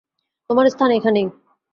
[0.49, 1.27] তোমার স্থান এখানেই।